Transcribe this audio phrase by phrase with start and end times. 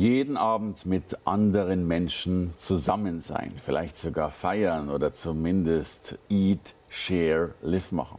[0.00, 7.90] Jeden Abend mit anderen Menschen zusammen sein, vielleicht sogar feiern oder zumindest eat, share, live
[7.92, 8.18] machen.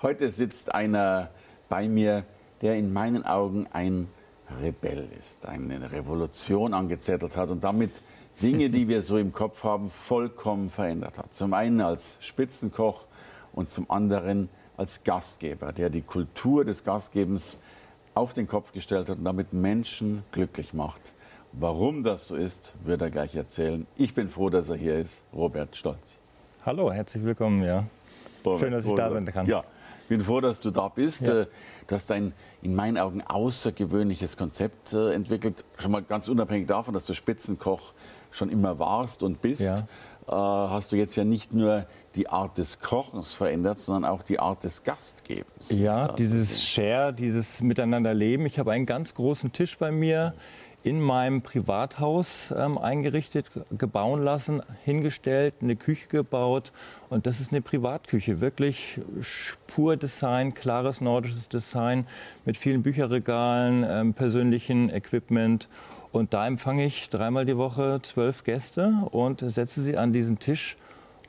[0.00, 1.30] Heute sitzt einer
[1.68, 2.24] bei mir,
[2.60, 4.08] der in meinen Augen ein
[4.62, 8.00] Rebell ist, eine Revolution angezettelt hat und damit
[8.40, 11.34] Dinge, die wir so im Kopf haben, vollkommen verändert hat.
[11.34, 13.06] Zum einen als Spitzenkoch
[13.52, 17.58] und zum anderen als Gastgeber, der die Kultur des Gastgebens
[18.14, 21.12] auf den Kopf gestellt hat und damit Menschen glücklich macht.
[21.52, 23.86] Warum das so ist, wird er gleich erzählen.
[23.96, 26.20] Ich bin froh, dass er hier ist, Robert Stolz.
[26.64, 27.84] Hallo, herzlich willkommen, ja.
[28.44, 29.46] Robert, Schön, dass ich da sein kann.
[29.46, 29.64] Ja,
[30.02, 31.26] ich bin froh, dass du da bist.
[31.26, 31.42] Ja.
[31.42, 31.46] Äh,
[31.86, 35.64] du hast ein in meinen Augen außergewöhnliches Konzept äh, entwickelt.
[35.78, 37.92] Schon mal ganz unabhängig davon, dass du Spitzenkoch
[38.30, 39.86] schon immer warst und bist, ja.
[40.26, 44.38] Äh, hast du jetzt ja nicht nur die Art des Kochens verändert, sondern auch die
[44.38, 45.70] Art des Gastgebens.
[45.70, 48.46] Ja, dieses Share, dieses Miteinanderleben.
[48.46, 50.34] Ich habe einen ganz großen Tisch bei mir
[50.84, 56.72] in meinem Privathaus ähm, eingerichtet, gebauen lassen, hingestellt, eine Küche gebaut.
[57.08, 59.00] Und das ist eine Privatküche, wirklich
[59.66, 62.06] pur Design, klares nordisches Design
[62.44, 65.68] mit vielen Bücherregalen, ähm, persönlichen Equipment.
[66.12, 70.76] Und da empfange ich dreimal die Woche zwölf Gäste und setze sie an diesen Tisch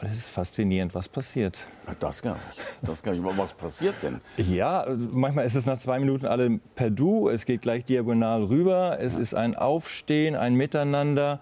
[0.05, 1.57] es ist faszinierend, was passiert.
[1.99, 2.45] Das gar nicht.
[2.81, 3.23] Das gar nicht.
[3.37, 4.19] Was passiert denn?
[4.37, 7.29] Ja, manchmal ist es nach zwei Minuten alle per Du.
[7.29, 8.97] Es geht gleich diagonal rüber.
[8.99, 9.19] Es ja.
[9.19, 11.39] ist ein Aufstehen, ein Miteinander.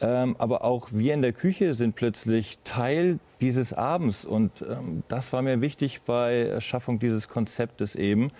[0.00, 4.24] Ähm, aber auch wir in der Küche sind plötzlich Teil dieses Abends.
[4.24, 8.32] Und ähm, das war mir wichtig bei Erschaffung dieses Konzeptes eben.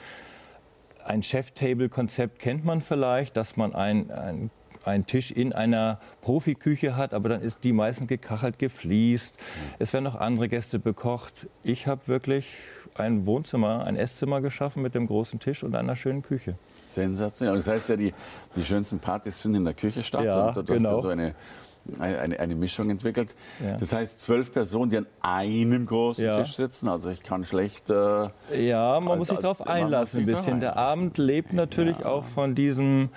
[1.04, 4.50] Ein Chef-Table-Konzept kennt man vielleicht, dass man ein, ein
[4.84, 9.34] einen Tisch in einer Profiküche hat, aber dann ist die meistens gekachelt, gefliest.
[9.78, 11.46] Es werden noch andere Gäste bekocht.
[11.62, 12.46] Ich habe wirklich
[12.94, 16.56] ein Wohnzimmer, ein Esszimmer geschaffen mit dem großen Tisch und einer schönen Küche.
[16.86, 17.56] Sensationell.
[17.56, 18.12] Das heißt ja, die,
[18.54, 20.24] die schönsten Partys finden in der Küche statt.
[20.24, 20.90] Ja, und du genau.
[20.90, 21.34] hast ja so eine,
[21.98, 23.34] eine, eine Mischung entwickelt.
[23.64, 23.76] Ja.
[23.76, 26.38] Das heißt, zwölf Personen, die an einem großen ja.
[26.38, 26.88] Tisch sitzen.
[26.88, 27.90] Also ich kann schlecht.
[27.90, 30.60] Äh, ja, man als, muss sich darauf einlassen ein bisschen.
[30.60, 32.06] Der Abend lebt natürlich ja.
[32.06, 33.10] auch von diesem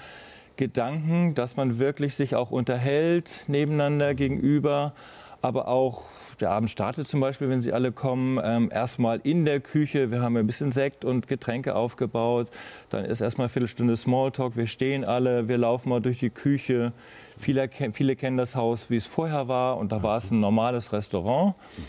[0.58, 4.94] Gedanken, dass man wirklich sich auch unterhält nebeneinander gegenüber,
[5.42, 6.04] aber auch
[6.40, 10.12] der Abend startet zum Beispiel, wenn Sie alle kommen, ähm, erstmal in der Küche.
[10.12, 12.50] Wir haben ein bisschen Sekt und Getränke aufgebaut.
[12.90, 14.58] Dann ist erstmal eine Viertelstunde Smalltalk.
[14.58, 16.92] Wir stehen alle, wir laufen mal durch die Küche.
[17.38, 19.78] Viele, viele kennen das Haus, wie es vorher war.
[19.78, 21.56] Und da war es ein normales Restaurant.
[21.78, 21.84] Mhm.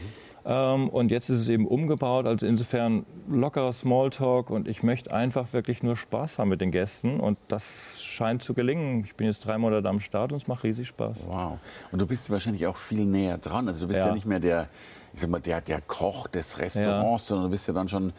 [0.49, 2.27] Ähm, und jetzt ist es eben umgebaut.
[2.27, 4.51] Also insofern lockerer Smalltalk.
[4.51, 7.19] Und ich möchte einfach wirklich nur Spaß haben mit den Gästen.
[7.19, 9.05] Und das scheint zu gelingen.
[9.05, 11.17] Ich bin jetzt drei Monate am Start und es macht riesig Spaß.
[11.27, 11.59] Wow.
[11.91, 13.67] Und du bist wahrscheinlich auch viel näher dran.
[13.67, 14.69] Also du bist ja, ja nicht mehr der,
[15.13, 17.29] ich sag mal, der, der Koch des Restaurants, ja.
[17.29, 18.13] sondern du bist ja dann schon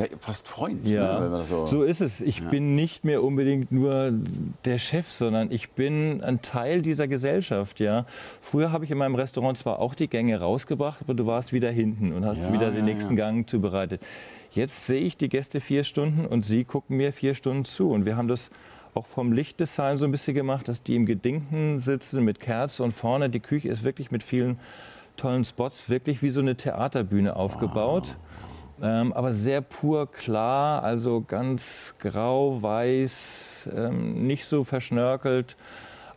[0.00, 0.88] ja, fast Freund.
[0.88, 2.20] Ja, ne, so, so, ist es.
[2.20, 2.48] Ich ja.
[2.48, 4.12] bin nicht mehr unbedingt nur
[4.64, 7.80] der Chef, sondern ich bin ein Teil dieser Gesellschaft.
[7.80, 8.06] Ja.
[8.40, 11.70] Früher habe ich in meinem Restaurant zwar auch die Gänge rausgebracht, aber du warst wieder
[11.70, 14.00] hinten und hast ja, wieder den nächsten Gang zubereitet.
[14.52, 17.90] Jetzt sehe ich die Gäste vier Stunden und sie gucken mir vier Stunden zu.
[17.90, 18.50] Und wir haben das
[18.94, 22.92] auch vom Lichtdesign so ein bisschen gemacht, dass die im Gedinken sitzen mit Kerzen und
[22.92, 24.58] vorne die Küche ist wirklich mit vielen
[25.16, 28.08] tollen Spots, wirklich wie so eine Theaterbühne aufgebaut.
[28.08, 28.16] Wow.
[28.82, 35.56] Ähm, aber sehr pur klar, also ganz grau, weiß, ähm, nicht so verschnörkelt.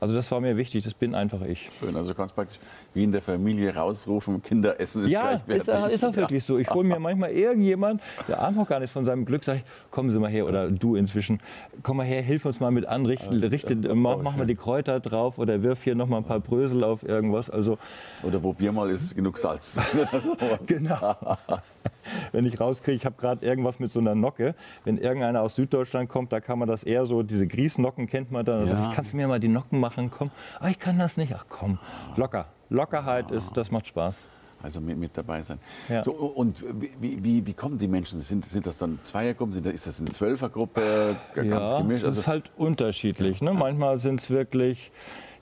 [0.03, 1.69] Also das war mir wichtig, das bin einfach ich.
[1.79, 2.59] Schön, also du kannst praktisch
[2.94, 5.68] wie in der Familie rausrufen, Kinderessen ist ja, gleichwertig.
[5.68, 6.57] Ja, ist, ist auch wirklich so.
[6.57, 9.91] Ich hole mir manchmal irgendjemand, der ahnt noch gar nicht von seinem Glück, sage ich,
[9.91, 11.40] kommen Sie mal her, oder du inzwischen,
[11.84, 15.38] komm mal her, hilf uns mal mit anrichten, richte, mach, mach mal die Kräuter drauf
[15.38, 17.50] oder wirf hier noch mal ein paar Brösel auf irgendwas.
[17.50, 17.77] Also,
[18.24, 19.80] oder probier mal, ist genug Salz.
[20.68, 21.16] genau.
[22.31, 24.56] wenn ich rauskriege, ich habe gerade irgendwas mit so einer Nocke.
[24.83, 28.45] Wenn irgendeiner aus Süddeutschland kommt, da kann man das eher so, diese Grießnocken kennt man
[28.45, 28.59] dann.
[28.59, 28.89] Also, ja.
[28.89, 30.12] ich kannst du mir mal die Nocken machen?
[30.12, 30.31] Komm.
[30.59, 31.33] Ah, ich kann das nicht.
[31.35, 31.80] Ach komm,
[32.15, 32.47] locker.
[32.69, 34.18] Lockerheit ist, das macht Spaß.
[34.63, 35.59] Also mit, mit dabei sein.
[35.89, 36.01] Ja.
[36.01, 36.63] So, und
[37.01, 38.19] wie, wie, wie kommen die Menschen?
[38.21, 39.51] Sind, sind das dann Zweiergruppen?
[39.51, 41.18] Sind, ist das eine Zwölfergruppe?
[41.33, 42.06] Ganz ja, gemischt?
[42.06, 43.41] Also, das ist halt unterschiedlich.
[43.41, 43.51] Ne?
[43.51, 44.91] Manchmal sind es wirklich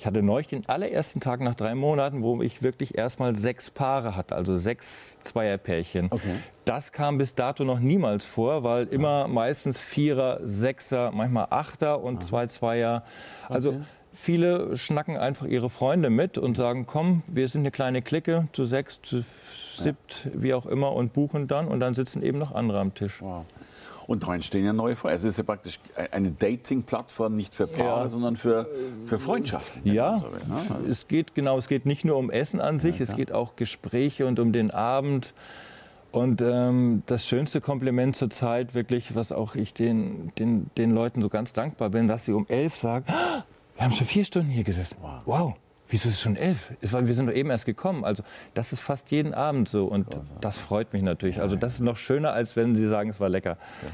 [0.02, 4.16] ich hatte neulich den allerersten Tag nach drei Monaten, wo ich wirklich erstmal sechs Paare
[4.16, 6.08] hatte, also sechs Zweierpärchen.
[6.10, 6.38] Okay.
[6.66, 12.24] Das kam bis dato noch niemals vor, weil immer meistens Vierer, Sechser, manchmal Achter und
[12.24, 13.04] zwei Zweier.
[13.48, 13.82] Also okay
[14.14, 18.66] viele schnacken einfach ihre Freunde mit und sagen, komm, wir sind eine kleine Clique, zu
[18.66, 19.24] sechs, zu
[19.78, 20.32] siebt, ja.
[20.34, 21.70] wie auch immer, und buchen dann.
[21.70, 23.22] Und dann sitzen eben noch andere am Tisch.
[23.22, 23.46] Wow.
[24.12, 25.14] Und da entstehen ja neue Freunde.
[25.14, 25.80] Also es ist ja praktisch
[26.12, 28.10] eine Dating-Plattform nicht für Paare, ja.
[28.10, 28.68] sondern für,
[29.06, 29.90] für Freundschaften.
[29.90, 30.90] Ja, so ne?
[30.90, 33.56] es geht genau, es geht nicht nur um Essen an sich, ja, es geht auch
[33.56, 35.34] Gespräche und um den Abend.
[36.12, 41.22] Und ähm, das schönste Kompliment zur Zeit, wirklich, was auch ich den, den, den Leuten
[41.22, 44.50] so ganz dankbar bin, dass sie um elf sagen, ah, wir haben schon vier Stunden
[44.50, 44.98] hier gesessen.
[45.00, 45.22] Wow.
[45.24, 45.54] wow.
[45.92, 46.72] Wieso ist es schon elf?
[46.80, 48.06] wir sind doch eben erst gekommen.
[48.06, 48.24] Also
[48.54, 50.08] das ist fast jeden Abend so und
[50.40, 51.42] das freut mich natürlich.
[51.42, 53.58] Also das ist noch schöner, als wenn Sie sagen, es war lecker.
[53.82, 53.92] Okay.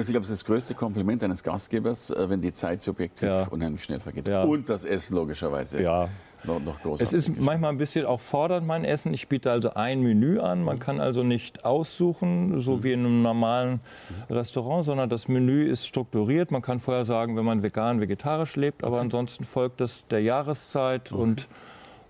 [0.00, 3.46] Ich glaube, es ist das größte Kompliment eines Gastgebers, äh, wenn die Zeit subjektiv ja.
[3.50, 4.26] unheimlich schnell vergeht.
[4.26, 4.42] Ja.
[4.42, 5.82] Und das Essen logischerweise.
[5.82, 6.08] Ja,
[6.44, 9.14] noch, noch Es ist manchmal ein bisschen auch fordernd, mein Essen.
[9.14, 10.64] Ich biete also ein Menü an.
[10.64, 12.82] Man kann also nicht aussuchen, so mhm.
[12.82, 13.80] wie in einem normalen
[14.30, 16.50] Restaurant, sondern das Menü ist strukturiert.
[16.50, 19.04] Man kann vorher sagen, wenn man vegan, vegetarisch lebt, aber okay.
[19.04, 21.22] ansonsten folgt das der Jahreszeit okay.
[21.22, 21.48] und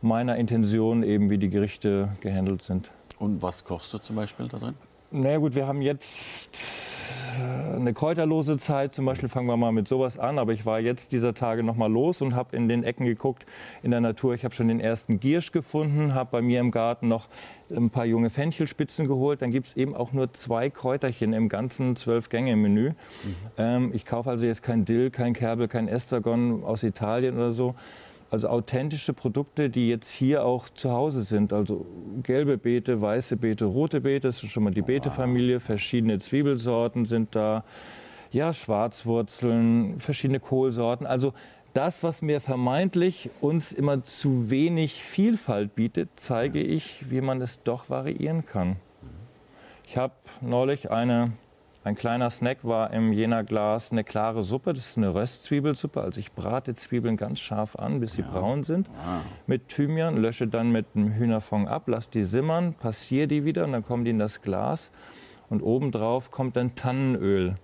[0.00, 2.90] meiner Intention eben, wie die Gerichte gehandelt sind.
[3.19, 4.75] Und was kochst du zum Beispiel da drin?
[5.14, 6.49] Na naja, gut, wir haben jetzt
[7.75, 8.94] eine kräuterlose Zeit.
[8.94, 10.38] Zum Beispiel fangen wir mal mit sowas an.
[10.38, 13.44] Aber ich war jetzt dieser Tage noch mal los und habe in den Ecken geguckt
[13.82, 14.32] in der Natur.
[14.32, 17.29] Ich habe schon den ersten Giersch gefunden, habe bei mir im Garten noch
[17.70, 19.43] ein paar junge Fenchelspitzen geholt.
[19.43, 22.91] Dann gibt es eben auch nur zwei Kräuterchen im ganzen Zwölf-Gänge-Menü.
[22.91, 22.94] Mhm.
[23.59, 27.75] Ähm, ich kaufe also jetzt kein Dill, kein Kerbel, kein Estragon aus Italien oder so,
[28.32, 31.52] also authentische Produkte, die jetzt hier auch zu Hause sind.
[31.52, 31.84] Also
[32.23, 35.61] gelbe Beete, weiße Beete, rote Beete, das ist schon mal die Beetefamilie.
[35.61, 37.62] Verschiedene Zwiebelsorten sind da.
[38.31, 41.06] Ja, Schwarzwurzeln, verschiedene Kohlsorten.
[41.06, 41.34] Also
[41.75, 47.62] das, was mir vermeintlich uns immer zu wenig Vielfalt bietet, zeige ich, wie man es
[47.62, 48.76] doch variieren kann.
[49.87, 51.32] Ich habe neulich eine
[51.84, 54.73] ein kleiner Snack war im Jena Glas eine klare Suppe.
[54.73, 56.00] Das ist eine Röstzwiebelsuppe.
[56.00, 58.29] Also ich brate Zwiebeln ganz scharf an, bis sie ja.
[58.29, 58.88] braun sind.
[58.88, 59.23] Wow.
[59.49, 63.73] Mit Thymian, lösche dann mit einem Hühnerfond ab, lasse die simmern, passiere die wieder und
[63.73, 64.93] dann kommen die in das Glas.
[65.49, 67.56] Und obendrauf kommt dann Tannenöl.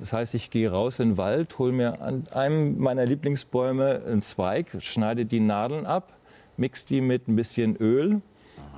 [0.00, 4.22] Das heißt, ich gehe raus in den Wald, hole mir an einem meiner Lieblingsbäume einen
[4.22, 6.14] Zweig, schneide die Nadeln ab,
[6.56, 8.20] mix die mit ein bisschen Öl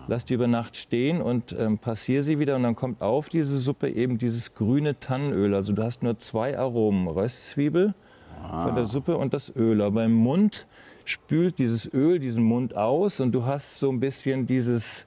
[0.08, 3.58] lass die über Nacht stehen und ähm, passiere sie wieder und dann kommt auf diese
[3.58, 5.54] Suppe eben dieses grüne Tannenöl.
[5.54, 7.94] Also du hast nur zwei Aromen, Röstzwiebel
[8.42, 8.64] ah.
[8.64, 9.82] von der Suppe und das Öl.
[9.82, 10.66] Aber im Mund
[11.04, 15.06] spült dieses Öl diesen Mund aus und du hast so ein bisschen dieses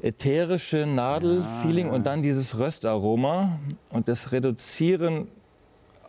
[0.00, 1.92] ätherische Nadelfeeling ja.
[1.92, 3.58] und dann dieses Röstaroma
[3.90, 5.28] und das Reduzieren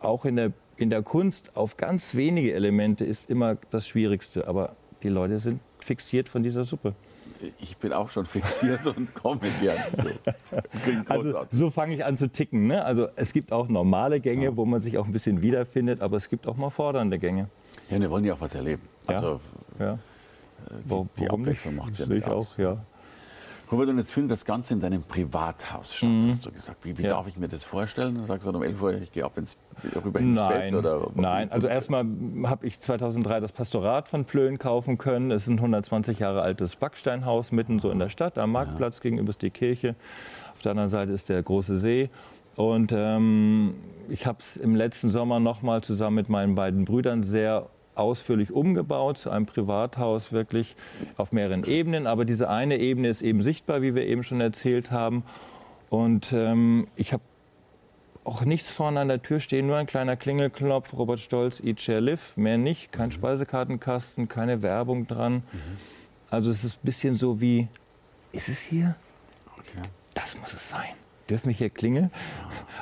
[0.00, 4.48] auch in der, in der Kunst auf ganz wenige Elemente ist immer das Schwierigste.
[4.48, 6.94] Aber die Leute sind fixiert von dieser Suppe
[7.58, 9.76] ich bin auch schon fixiert und komme gern.
[11.08, 12.66] Also, so fange ich an zu ticken.
[12.66, 12.84] Ne?
[12.84, 14.56] Also es gibt auch normale Gänge, ja.
[14.56, 17.48] wo man sich auch ein bisschen wiederfindet, aber es gibt auch mal fordernde Gänge.
[17.90, 18.82] Ja, wir wollen ja auch was erleben.
[19.06, 19.40] Also
[19.78, 19.86] ja.
[19.86, 19.92] ja.
[19.92, 19.98] Äh,
[20.84, 22.54] die, die Abwechslung macht es ja nicht aus.
[22.54, 22.84] Auch, ja.
[23.72, 26.26] Robert, und jetzt findet das Ganze in deinem Privathaus statt, mhm.
[26.26, 26.84] hast du gesagt.
[26.84, 27.08] Wie, wie ja.
[27.08, 28.14] darf ich mir das vorstellen?
[28.14, 29.56] Du sagst dann um 11 Uhr, ich gehe ab ins,
[30.04, 30.70] rüber ins Nein.
[30.70, 30.74] Bett?
[30.74, 32.04] Oder, Nein, also erstmal
[32.44, 35.30] habe ich 2003 das Pastorat von Plön kaufen können.
[35.30, 39.02] Es ist ein 120 Jahre altes Backsteinhaus mitten so in der Stadt, am Marktplatz, ja.
[39.02, 39.96] gegenüber ist die Kirche.
[40.52, 42.10] Auf der anderen Seite ist der große See.
[42.56, 43.74] Und ähm,
[44.08, 49.18] ich habe es im letzten Sommer nochmal zusammen mit meinen beiden Brüdern sehr ausführlich umgebaut
[49.18, 50.76] zu einem Privathaus, wirklich
[51.16, 52.06] auf mehreren Ebenen.
[52.06, 55.24] Aber diese eine Ebene ist eben sichtbar, wie wir eben schon erzählt haben.
[55.90, 57.22] Und ähm, ich habe
[58.24, 62.00] auch nichts vorne an der Tür stehen, nur ein kleiner Klingelknopf, Robert Stolz, Eat, Share,
[62.00, 63.12] Live, mehr nicht, kein mhm.
[63.12, 65.34] Speisekartenkasten, keine Werbung dran.
[65.34, 65.42] Mhm.
[66.30, 67.68] Also es ist ein bisschen so wie,
[68.32, 68.96] ist es hier?
[69.58, 69.82] Okay.
[70.14, 70.94] Das muss es sein
[71.28, 72.10] dürfen wir hier klingeln?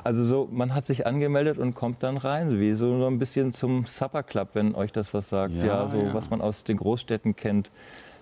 [0.04, 3.86] Also so, man hat sich angemeldet und kommt dann rein, wie so, ein bisschen zum
[3.86, 5.54] Supper Club, wenn euch das was sagt.
[5.54, 6.14] Ja, ja so ja.
[6.14, 7.70] was man aus den Großstädten kennt,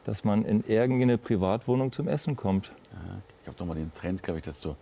[0.05, 2.73] dass man in irgendeine Privatwohnung zum Essen kommt.
[2.93, 2.99] Ja,
[3.41, 4.77] ich habe doch mal den Trend, glaube ich, dass du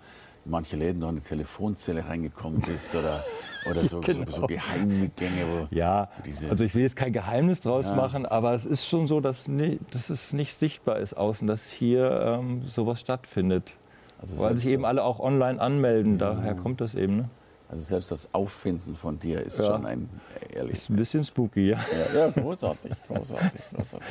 [0.44, 3.24] in manche Läden noch in eine Telefonzelle reingekommen bist oder,
[3.70, 4.30] oder so, genau.
[4.30, 5.44] so, so geheime Gänge.
[5.46, 6.08] Wo ja,
[6.50, 7.94] also ich will jetzt kein Geheimnis draus ja.
[7.94, 11.70] machen, aber es ist schon so, dass, nie, dass es nicht sichtbar ist außen, dass
[11.70, 13.74] hier ähm, sowas stattfindet.
[14.20, 16.34] Also Weil sich eben alle auch online anmelden, ja.
[16.34, 17.16] daher kommt das eben.
[17.16, 17.30] Ne?
[17.68, 19.66] Also selbst das Auffinden von dir ist ja.
[19.66, 20.08] schon ein
[20.52, 20.84] ehrliches.
[20.84, 21.78] Ist ein bisschen spooky, ja.
[22.14, 24.08] Ja, ja großartig, großartig, großartig.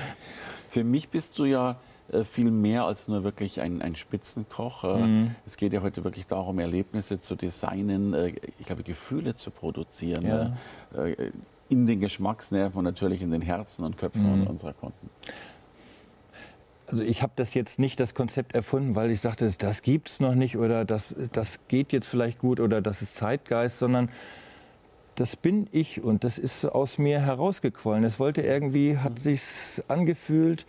[0.67, 1.77] Für mich bist du ja
[2.11, 4.83] äh, viel mehr als nur wirklich ein, ein Spitzenkoch.
[4.83, 5.35] Äh, mhm.
[5.45, 10.25] Es geht ja heute wirklich darum, Erlebnisse zu designen, äh, ich glaube, Gefühle zu produzieren.
[10.25, 10.53] Ja.
[11.69, 14.47] In den Geschmacksnerven und natürlich in den Herzen und Köpfen mhm.
[14.47, 15.09] unserer Kunden.
[16.87, 20.19] Also ich habe das jetzt nicht das Konzept erfunden, weil ich sagte, das gibt es
[20.21, 24.09] noch nicht oder das, das geht jetzt vielleicht gut oder das ist Zeitgeist, sondern
[25.15, 28.03] das bin ich und das ist aus mir herausgequollen.
[28.03, 29.17] Es wollte irgendwie, hat mhm.
[29.17, 29.41] sich
[29.87, 30.65] angefühlt,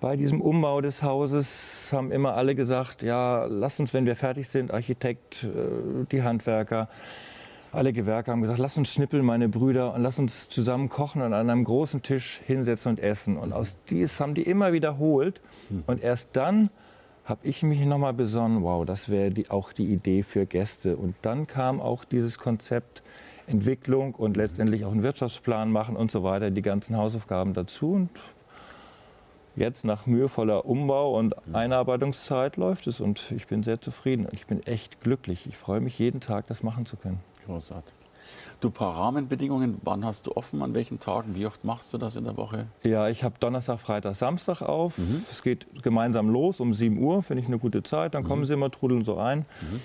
[0.00, 4.48] bei diesem Umbau des Hauses haben immer alle gesagt, ja, lass uns, wenn wir fertig
[4.48, 6.88] sind, Architekt, äh, die Handwerker,
[7.72, 11.32] alle Gewerke haben gesagt, lass uns schnippeln, meine Brüder, und lass uns zusammen kochen und
[11.32, 13.36] an einem großen Tisch hinsetzen und essen.
[13.36, 15.40] Und aus dies haben die immer wiederholt.
[15.68, 15.84] Hm.
[15.86, 16.70] Und erst dann
[17.24, 20.96] habe ich mich nochmal besonnen, wow, das wäre die, auch die Idee für Gäste.
[20.96, 23.02] Und dann kam auch dieses Konzept
[23.46, 27.92] Entwicklung und letztendlich auch einen Wirtschaftsplan machen und so weiter, die ganzen Hausaufgaben dazu.
[27.92, 28.10] Und
[29.56, 34.28] jetzt nach mühevoller Umbau und Einarbeitungszeit läuft es und ich bin sehr zufrieden.
[34.32, 35.46] Ich bin echt glücklich.
[35.46, 37.20] Ich freue mich jeden Tag, das machen zu können.
[37.48, 37.94] Großartig.
[38.60, 42.16] Du, paar Rahmenbedingungen, wann hast du offen, an welchen Tagen, wie oft machst du das
[42.16, 42.66] in der Woche?
[42.82, 44.98] Ja, ich habe Donnerstag, Freitag, Samstag auf.
[44.98, 45.24] Mhm.
[45.30, 48.14] Es geht gemeinsam los um 7 Uhr, finde ich eine gute Zeit.
[48.14, 48.28] Dann mhm.
[48.28, 49.46] kommen sie immer, trudeln so rein.
[49.62, 49.80] Mhm.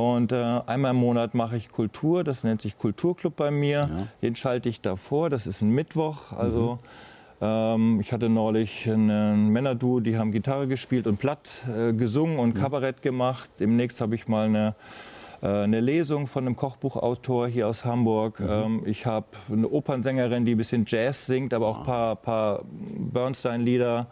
[0.00, 3.88] Und äh, einmal im Monat mache ich Kultur, das nennt sich Kulturclub bei mir.
[3.88, 4.08] Ja.
[4.22, 6.32] Den schalte ich davor, das ist ein Mittwoch.
[6.32, 6.78] Also
[7.40, 7.46] mhm.
[7.46, 12.56] ähm, ich hatte neulich ein Männerduo, die haben Gitarre gespielt und platt äh, gesungen und
[12.56, 12.60] mhm.
[12.60, 13.48] Kabarett gemacht.
[13.60, 14.74] Demnächst habe ich mal eine
[15.48, 18.40] eine Lesung von einem Kochbuchautor hier aus Hamburg.
[18.40, 18.48] Mhm.
[18.48, 22.64] Ähm, ich habe eine Opernsängerin, die ein bisschen Jazz singt, aber auch ein paar, paar
[22.64, 24.06] Bernstein-Lieder.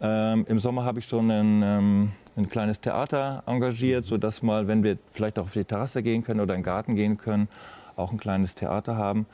[0.00, 4.08] Ähm, Im Sommer habe ich schon ein, ähm, ein, kleines Theater engagiert, mhm.
[4.08, 6.94] sodass mal, wenn wir vielleicht auch auf die Terrasse gehen können oder in den Garten
[6.94, 7.48] gehen können,
[7.96, 9.26] auch ein kleines Theater haben.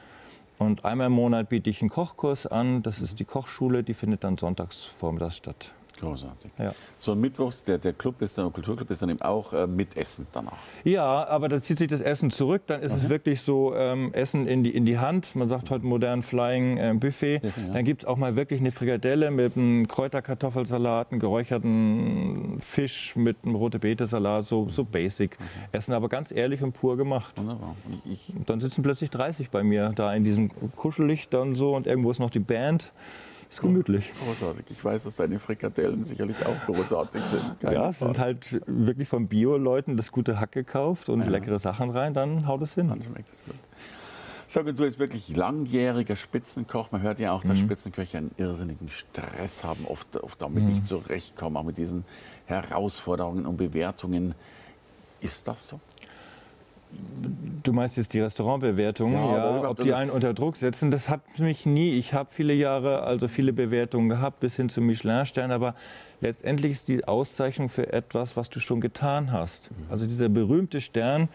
[0.58, 2.82] Und einmal im Monat biete ich einen Kochkurs an.
[2.82, 5.72] Das ist die Kochschule, die findet dann sonntags vormittags statt.
[6.02, 6.50] Großartig.
[6.58, 6.74] Ja.
[6.96, 9.96] So Mittwochs, der, der Club ist dann, der Kulturclub ist dann eben auch äh, mit
[9.96, 10.58] Essen danach.
[10.82, 12.62] Ja, aber da zieht sich das Essen zurück.
[12.66, 13.02] Dann ist okay.
[13.04, 15.36] es wirklich so ähm, Essen in die, in die Hand.
[15.36, 17.40] Man sagt heute modern Flying äh, Buffet.
[17.44, 17.50] Ja.
[17.72, 23.36] Dann gibt es auch mal wirklich eine Frikadelle mit einem Kräuterkartoffelsalat, einem geräucherten Fisch mit
[23.44, 25.34] einem rote Beete-Salat, so, so basic.
[25.34, 25.44] Okay.
[25.70, 27.38] Essen aber ganz ehrlich und pur gemacht.
[27.38, 27.76] Wunderbar.
[28.10, 32.10] Ich, dann sitzen plötzlich 30 bei mir da in diesem Kuschellicht dann so und irgendwo
[32.10, 32.92] ist noch die Band.
[33.52, 34.10] Ist gemütlich.
[34.24, 34.64] Großartig.
[34.70, 37.60] Ich weiß, dass deine Frikadellen sicherlich auch großartig sind.
[37.60, 41.28] Keine ja, es sind halt wirklich von Bio-Leuten das gute Hack gekauft und ja.
[41.28, 42.88] leckere Sachen rein, dann haut es hin.
[42.88, 43.54] Dann schmeckt es gut.
[44.48, 46.92] Sag, du bist wirklich langjähriger Spitzenkoch.
[46.92, 47.66] Man hört ja auch, dass mhm.
[47.66, 50.70] Spitzenköche einen irrsinnigen Stress haben, oft, oft damit mhm.
[50.70, 52.06] nicht zurechtkommen, auch mit diesen
[52.46, 54.34] Herausforderungen und Bewertungen.
[55.20, 55.80] Ist das so?
[57.62, 61.38] Du meinst jetzt die Restaurantbewertungen, ja, ja ob die einen unter Druck setzen, das hat
[61.38, 61.96] mich nie.
[61.96, 65.76] Ich habe viele Jahre, also viele Bewertungen gehabt, bis hin zum Michelin-Stern, aber
[66.20, 69.70] letztendlich ist die Auszeichnung für etwas, was du schon getan hast.
[69.70, 69.76] Mhm.
[69.90, 71.28] Also dieser berühmte Stern,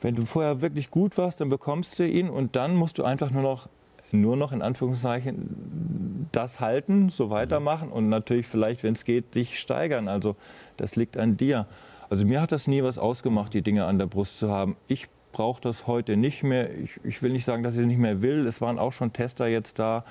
[0.00, 3.30] wenn du vorher wirklich gut warst, dann bekommst du ihn und dann musst du einfach
[3.30, 3.68] nur noch,
[4.12, 9.58] nur noch in Anführungszeichen, das halten, so weitermachen und natürlich vielleicht, wenn es geht, dich
[9.58, 10.08] steigern.
[10.08, 10.36] Also
[10.76, 11.66] das liegt an dir.
[12.14, 14.76] Also mir hat das nie was ausgemacht, die Dinge an der Brust zu haben.
[14.86, 16.72] Ich brauche das heute nicht mehr.
[16.72, 18.46] Ich, ich, will nicht sagen, dass ich es nicht mehr will.
[18.46, 20.04] Es waren auch schon Tester jetzt da.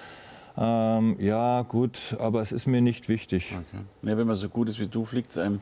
[0.58, 3.54] Ähm, ja, gut, aber es ist mir nicht wichtig.
[3.54, 3.84] Okay.
[4.02, 5.62] Ja, wenn man so gut ist wie du, fliegt es einem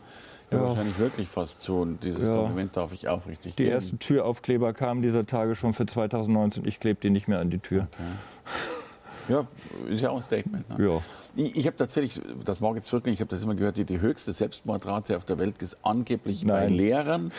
[0.50, 1.82] ja, ja, wahrscheinlich wirklich fast so.
[1.82, 2.36] Und dieses ja.
[2.36, 3.76] Kompliment darf ich aufrichtig Die geben.
[3.76, 6.68] ersten Türaufkleber kamen dieser Tage schon für 2019.
[6.68, 7.88] Ich klebe die nicht mehr an die Tür.
[7.94, 8.04] Okay.
[9.30, 9.48] Ja,
[9.90, 10.70] ist ja auch ein Statement.
[10.78, 10.86] Ne?
[10.86, 11.02] Ja.
[11.36, 14.02] Ich, ich habe tatsächlich, das mag jetzt wirklich, ich habe das immer gehört, die, die
[14.02, 16.70] höchste Selbstmordrate auf der Welt ist angeblich Nein.
[16.70, 17.32] bei Lehrern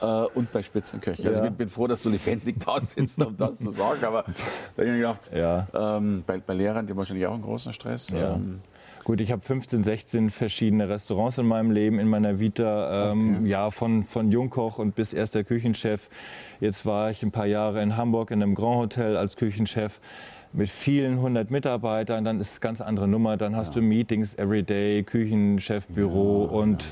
[0.00, 1.26] äh, und bei Spitzenköchen.
[1.26, 1.44] Also ja.
[1.44, 4.04] Also ich bin, froh, dass du lebendig da sitzt, um das zu sagen.
[4.04, 5.68] Aber da habe ich mir gedacht, ja.
[5.74, 8.10] ähm, bei, bei, Lehrern, die haben wahrscheinlich auch einen großen Stress.
[8.10, 8.34] Ja.
[8.34, 8.60] Ähm,
[9.04, 13.12] Gut, ich habe 15, 16 verschiedene Restaurants in meinem Leben, in meiner Vita.
[13.12, 13.48] Ähm, okay.
[13.50, 16.08] Ja, von, von Jungkoch und bis erster Küchenchef.
[16.58, 20.00] Jetzt war ich ein paar Jahre in Hamburg in einem Grand Hotel als Küchenchef
[20.54, 23.36] mit vielen hundert Mitarbeitern, dann ist es eine ganz andere Nummer.
[23.36, 23.80] Dann hast ja.
[23.80, 26.88] du Meetings everyday, Küchenchef, Büro ja, und ja.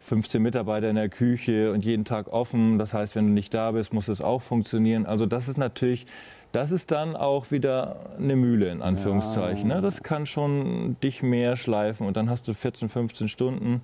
[0.00, 2.78] 15 Mitarbeiter in der Küche und jeden Tag offen.
[2.78, 5.04] Das heißt, wenn du nicht da bist, muss es auch funktionieren.
[5.04, 6.06] Also das ist natürlich,
[6.52, 9.68] das ist dann auch wieder eine Mühle in Anführungszeichen.
[9.68, 9.80] Ne?
[9.80, 13.80] Das kann schon dich mehr schleifen und dann hast du 14, 15 Stunden.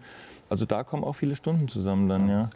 [0.48, 2.50] Also da kommen auch viele Stunden zusammen dann, ja.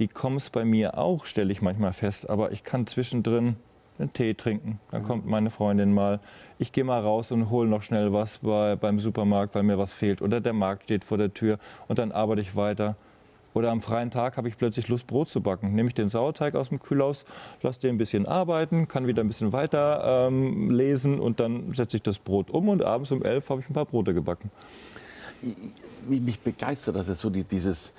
[0.00, 3.54] Die kommen es bei mir auch, stelle ich manchmal fest, aber ich kann zwischendrin
[3.98, 4.80] einen Tee trinken.
[4.90, 5.06] Dann mhm.
[5.06, 6.20] kommt meine Freundin mal.
[6.58, 9.92] Ich gehe mal raus und hole noch schnell was bei, beim Supermarkt, weil mir was
[9.92, 10.22] fehlt.
[10.22, 11.58] Oder der Markt steht vor der Tür
[11.88, 12.96] und dann arbeite ich weiter.
[13.54, 15.74] Oder am freien Tag habe ich plötzlich Lust, Brot zu backen.
[15.74, 17.24] Nehme ich den Sauerteig aus dem Kühlhaus,
[17.62, 21.96] lasse den ein bisschen arbeiten, kann wieder ein bisschen weiter ähm, lesen und dann setze
[21.96, 24.50] ich das Brot um und abends um elf habe ich ein paar Brote gebacken.
[26.08, 27.92] Mich begeistert das jetzt so dieses,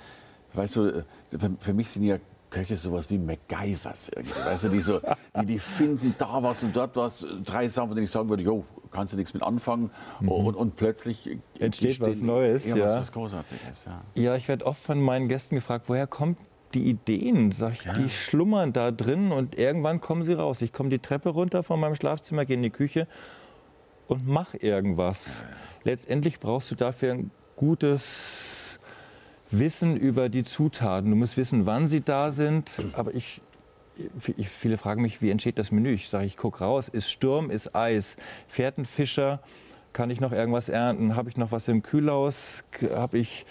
[0.52, 2.18] weißt du, für, für mich sind ja
[2.50, 4.38] Köche sowas wie MacGyvers irgendwie.
[4.38, 5.00] Weißt du, die, so,
[5.40, 8.42] die, die finden da was und dort was, drei Sachen, von denen ich sagen würde,
[8.42, 9.90] jo, kannst du nichts mit anfangen.
[10.20, 10.28] Mhm.
[10.28, 12.66] Und, und, plötzlich entsteht was Neues.
[12.66, 13.86] Ja, Was, was Großartiges.
[13.86, 16.38] Ja, ja ich werde oft von meinen Gästen gefragt, woher kommt
[16.74, 17.92] die Ideen, sag ich, ja.
[17.92, 20.62] die schlummern da drin und irgendwann kommen sie raus.
[20.62, 23.06] Ich komme die Treppe runter von meinem Schlafzimmer, gehe in die Küche
[24.08, 25.26] und mach irgendwas.
[25.84, 28.55] Letztendlich brauchst du dafür ein gutes
[29.50, 31.10] Wissen über die Zutaten.
[31.10, 32.70] Du musst wissen, wann sie da sind.
[32.94, 33.40] Aber ich,
[34.44, 35.92] viele fragen mich, wie entsteht das Menü?
[35.92, 38.16] Ich sage, ich gucke raus, ist Sturm, ist Eis,
[38.48, 39.40] fährt ein Fischer,
[39.92, 41.16] kann ich noch irgendwas ernten?
[41.16, 42.64] Habe ich noch was im Kühlhaus?
[42.94, 43.46] Habe ich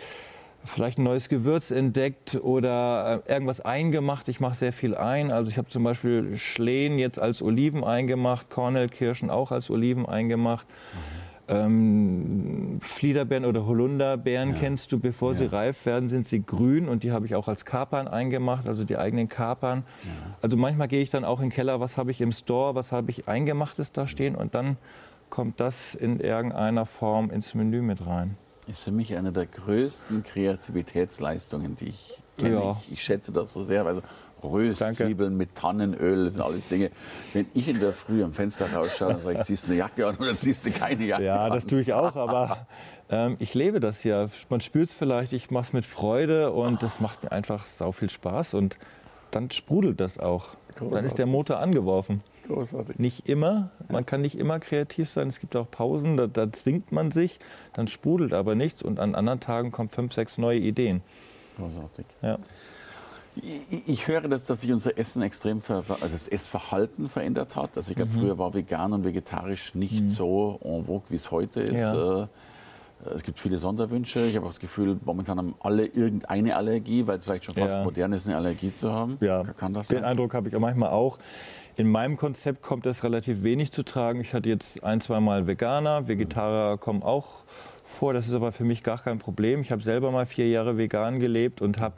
[0.64, 4.28] vielleicht ein neues Gewürz entdeckt oder äh, irgendwas eingemacht.
[4.28, 5.32] Ich mache sehr viel ein.
[5.32, 10.68] Also ich habe zum Beispiel Schlehen jetzt als Oliven eingemacht, Kornelkirschen auch als Oliven eingemacht.
[10.68, 11.25] Mhm.
[11.48, 14.56] Ähm, Fliederbeeren oder Holunderbeeren ja.
[14.60, 15.38] kennst du, bevor ja.
[15.38, 18.84] sie reif werden, sind sie grün und die habe ich auch als Kapern eingemacht, also
[18.84, 19.84] die eigenen Kapern.
[20.04, 20.36] Ja.
[20.42, 22.92] Also manchmal gehe ich dann auch in den Keller, was habe ich im Store, was
[22.92, 24.78] habe ich eingemachtes da stehen und dann
[25.30, 28.38] kommt das in irgendeiner Form ins Menü mit rein
[28.68, 32.56] ist für mich eine der größten Kreativitätsleistungen, die ich kenne.
[32.56, 32.78] Ja.
[32.82, 33.86] Ich, ich, schätze das so sehr.
[33.86, 34.02] Also
[34.44, 36.92] Röstzwiebeln mit Tannenöl, das sind alles Dinge.
[37.34, 40.08] Wenn ich in der Früh am Fenster rausschaue, dann sage ich, ziehst du eine Jacke
[40.08, 41.50] an oder ziehst du keine Jacke ja, an?
[41.50, 42.68] Ja, das tue ich auch, aber
[43.10, 44.28] ähm, ich lebe das ja.
[44.50, 47.92] Man spürt es vielleicht, ich mache es mit Freude und das macht mir einfach sau
[47.92, 48.78] viel Spaß und
[49.32, 50.50] dann sprudelt das auch.
[50.76, 50.98] Großartig.
[50.98, 52.22] Dann ist der Motor angeworfen.
[52.48, 53.00] Großartig.
[53.00, 55.28] Nicht immer, man kann nicht immer kreativ sein.
[55.28, 57.40] Es gibt auch Pausen, da, da, zwingt man sich,
[57.74, 61.02] dann sprudelt aber nichts und an anderen Tagen kommen fünf, sechs neue Ideen.
[61.58, 62.06] Großartig.
[62.22, 62.38] Ja.
[63.36, 67.76] Ich, ich höre, dass, dass sich unser Essen extrem, ver, also das Essverhalten verändert hat.
[67.76, 68.20] Also ich glaube, mhm.
[68.20, 70.08] früher war vegan und vegetarisch nicht mhm.
[70.08, 71.82] so en vogue, wie es heute ist.
[71.82, 72.24] Ja.
[72.24, 72.28] Äh,
[73.14, 74.26] es gibt viele Sonderwünsche.
[74.26, 77.76] Ich habe auch das Gefühl, momentan haben alle irgendeine Allergie, weil es vielleicht schon fast
[77.76, 77.84] ja.
[77.84, 79.18] modern ist, eine Allergie zu haben.
[79.20, 80.06] Ja, Kann das den sein?
[80.06, 81.20] Eindruck habe ich manchmal auch.
[81.76, 84.22] In meinem Konzept kommt das relativ wenig zu tragen.
[84.22, 87.44] Ich hatte jetzt ein, zwei Mal Veganer, Vegetarier kommen auch
[87.96, 88.14] vor.
[88.14, 89.62] Das ist aber für mich gar kein Problem.
[89.62, 91.96] Ich habe selber mal vier Jahre vegan gelebt und habe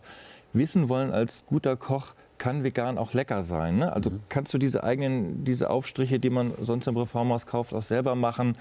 [0.53, 3.77] wissen wollen als guter Koch, kann vegan auch lecker sein.
[3.79, 3.91] Ne?
[3.91, 4.21] Also mhm.
[4.29, 8.57] kannst du diese eigenen, diese Aufstriche, die man sonst im Reformhaus kauft, auch selber machen.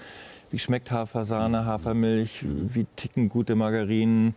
[0.49, 2.43] Wie schmeckt Hafersahne, Hafermilch?
[2.43, 2.69] Mhm.
[2.73, 4.33] Wie ticken gute Margarinen?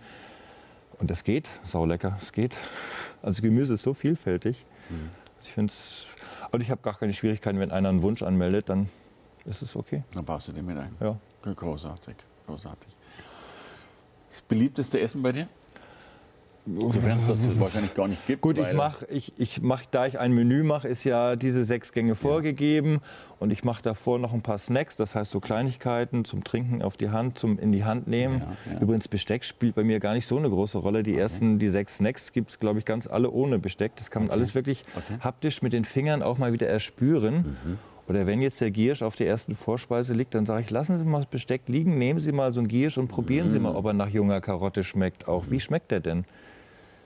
[0.99, 2.57] Und das geht, sau lecker, es geht.
[3.23, 4.65] Also Gemüse ist so vielfältig.
[4.91, 5.11] Mhm.
[5.43, 6.07] Ich finde es
[6.51, 8.89] und ich habe gar keine Schwierigkeiten, wenn einer einen Wunsch anmeldet, dann
[9.45, 10.03] ist es okay.
[10.15, 10.97] Dann baust du den mit ein.
[11.01, 11.17] Ja.
[11.43, 12.17] Großartig,
[12.51, 12.97] großartig.
[14.29, 15.49] Das beliebteste Essen bei dir?
[16.67, 18.43] Sofern es das wahrscheinlich gar nicht gibt.
[18.43, 21.91] Gut, ich mache, ich, ich mach, da ich ein Menü mache, ist ja diese sechs
[21.91, 23.01] Gänge vorgegeben ja.
[23.39, 26.99] und ich mache davor noch ein paar Snacks, das heißt so Kleinigkeiten zum Trinken auf
[26.99, 28.41] die Hand, zum in die Hand nehmen.
[28.67, 28.81] Ja, ja.
[28.81, 31.03] Übrigens Besteck spielt bei mir gar nicht so eine große Rolle.
[31.03, 31.21] Die okay.
[31.21, 33.97] ersten, die sechs Snacks gibt es, glaube ich, ganz alle ohne Besteck.
[33.97, 34.39] Das kann man okay.
[34.39, 35.19] alles wirklich okay.
[35.21, 37.57] haptisch mit den Fingern auch mal wieder erspüren.
[37.65, 37.79] Mhm.
[38.11, 41.05] Oder wenn jetzt der Giersch auf der ersten Vorspeise liegt, dann sage ich, lassen Sie
[41.05, 43.53] mal das Besteck liegen, nehmen Sie mal so einen Giersch und probieren mhm.
[43.53, 45.29] Sie mal, ob er nach junger Karotte schmeckt.
[45.29, 46.25] Auch wie schmeckt der denn?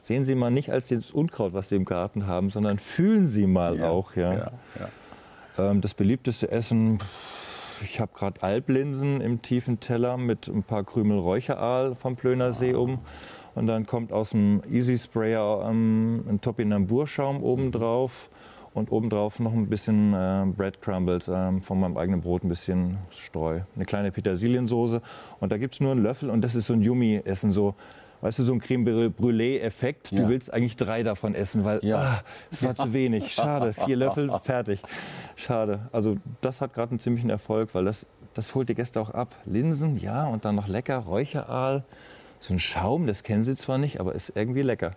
[0.04, 3.46] sehen Sie mal nicht als das Unkraut, was Sie im Garten haben, sondern fühlen Sie
[3.46, 4.14] mal ja, auch.
[4.14, 4.32] Ja.
[4.34, 5.70] ja, ja.
[5.70, 6.98] Ähm, das beliebteste Essen,
[7.82, 12.98] ich habe gerade Alblinsen im tiefen Teller mit ein paar Krümel Räucheraal vom Plönersee um.
[13.54, 18.28] Und dann kommt aus dem Easy Sprayer ähm, ein Topinamburschaum obendrauf
[18.74, 22.98] und obendrauf noch ein bisschen äh, Bread Crumbles äh, von meinem eigenen Brot, ein bisschen
[23.10, 25.00] Streu, eine kleine Petersiliensoße.
[25.40, 27.74] Und da gibt es nur einen Löffel und das ist so ein Yummy-Essen, so
[28.20, 30.10] weißt du, so ein Creme Brûlée-Effekt.
[30.10, 30.22] Ja.
[30.22, 31.98] Du willst eigentlich drei davon essen, weil ja.
[31.98, 33.32] ah, es war zu wenig.
[33.32, 34.80] Schade, vier Löffel, fertig.
[35.36, 35.88] Schade.
[35.92, 39.34] Also das hat gerade einen ziemlichen Erfolg, weil das, das holt die Gäste auch ab.
[39.44, 41.84] Linsen, ja, und dann noch lecker, Räucheraal.
[42.40, 44.92] So ein Schaum, das kennen sie zwar nicht, aber ist irgendwie lecker.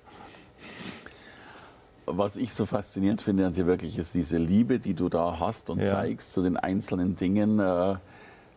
[2.09, 5.69] Was ich so faszinierend finde an dir wirklich, ist diese Liebe, die du da hast
[5.69, 7.59] und zeigst zu den einzelnen Dingen.
[7.59, 7.95] Äh,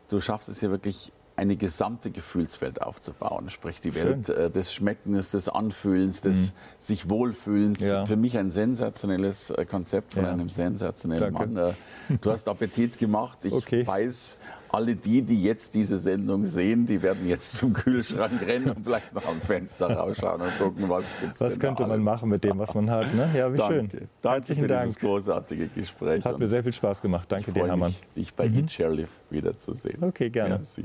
[0.09, 3.49] du schaffst es ja wirklich eine gesamte Gefühlswelt aufzubauen.
[3.51, 6.53] Sprich die Welt äh, des Schmeckens, des Anfühlens, des mhm.
[6.79, 7.81] sich Wohlfühlens.
[7.81, 8.05] Ja.
[8.05, 10.33] Für mich ein sensationelles äh, Konzept von ja.
[10.33, 11.49] einem sensationellen Danke.
[11.49, 11.75] Mann.
[12.21, 13.45] Du hast Appetit gemacht.
[13.45, 13.87] Ich okay.
[13.87, 14.37] weiß,
[14.73, 19.13] alle die, die jetzt diese Sendung sehen, die werden jetzt zum Kühlschrank rennen und vielleicht
[19.15, 22.75] noch am Fenster rausschauen und gucken, was gibt's Was könnte man machen mit dem, was
[22.75, 23.13] man hat?
[23.15, 23.29] Ne?
[23.37, 23.75] Ja, wie Danke.
[23.75, 24.09] schön.
[24.23, 24.85] Danke Herzlichen für Dank.
[24.85, 26.25] dieses großartige Gespräch.
[26.25, 27.31] Hat mir sehr viel Spaß gemacht.
[27.31, 27.91] Danke dir, Hermann.
[27.91, 28.59] Mich, dich bei mhm.
[28.59, 30.03] Eat Chairlift wiederzusehen.
[30.03, 30.57] Okay, gerne.
[30.57, 30.85] Merci.